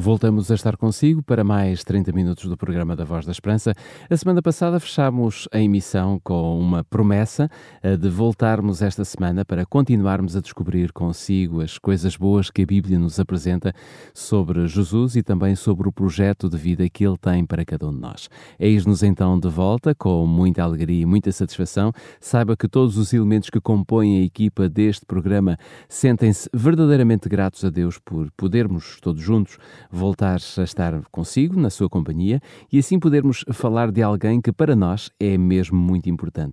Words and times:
Voltamos 0.00 0.50
a 0.50 0.54
estar 0.54 0.78
consigo 0.78 1.22
para 1.22 1.44
mais 1.44 1.84
30 1.84 2.10
minutos 2.12 2.48
do 2.48 2.56
programa 2.56 2.96
da 2.96 3.04
Voz 3.04 3.26
da 3.26 3.32
Esperança. 3.32 3.74
A 4.08 4.16
semana 4.16 4.40
passada 4.40 4.80
fechámos 4.80 5.46
a 5.52 5.60
emissão 5.60 6.18
com 6.24 6.58
uma 6.58 6.82
promessa 6.82 7.50
de 8.00 8.08
voltarmos 8.08 8.80
esta 8.80 9.04
semana 9.04 9.44
para 9.44 9.66
continuarmos 9.66 10.34
a 10.34 10.40
descobrir 10.40 10.90
consigo 10.90 11.60
as 11.60 11.76
coisas 11.76 12.16
boas 12.16 12.48
que 12.50 12.62
a 12.62 12.66
Bíblia 12.66 12.98
nos 12.98 13.20
apresenta 13.20 13.74
sobre 14.14 14.66
Jesus 14.66 15.16
e 15.16 15.22
também 15.22 15.54
sobre 15.54 15.86
o 15.86 15.92
projeto 15.92 16.48
de 16.48 16.56
vida 16.56 16.88
que 16.88 17.04
Ele 17.04 17.18
tem 17.18 17.44
para 17.44 17.62
cada 17.62 17.86
um 17.86 17.92
de 17.92 18.00
nós. 18.00 18.30
Eis-nos 18.58 19.02
então 19.02 19.38
de 19.38 19.48
volta 19.50 19.94
com 19.94 20.26
muita 20.26 20.62
alegria 20.62 21.02
e 21.02 21.06
muita 21.06 21.30
satisfação. 21.30 21.92
Saiba 22.18 22.56
que 22.56 22.66
todos 22.66 22.96
os 22.96 23.12
elementos 23.12 23.50
que 23.50 23.60
compõem 23.60 24.22
a 24.22 24.24
equipa 24.24 24.66
deste 24.66 25.04
programa 25.04 25.58
sentem-se 25.90 26.48
verdadeiramente 26.54 27.28
gratos 27.28 27.62
a 27.66 27.68
Deus 27.68 27.98
por 27.98 28.30
podermos 28.30 28.98
todos 29.02 29.20
juntos 29.20 29.58
voltar 29.90 30.38
a 30.58 30.62
estar 30.62 31.02
consigo, 31.10 31.58
na 31.58 31.70
sua 31.70 31.88
companhia, 31.88 32.40
e 32.72 32.78
assim 32.78 32.98
podermos 32.98 33.44
falar 33.52 33.90
de 33.90 34.02
alguém 34.02 34.40
que 34.40 34.52
para 34.52 34.76
nós 34.76 35.10
é 35.18 35.36
mesmo 35.36 35.78
muito 35.78 36.08
importante. 36.08 36.48